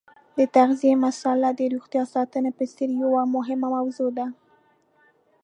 [0.37, 4.25] د تغذیې مساله د روغتیا ساتنې په څېر یوه مهمه موضوع ده.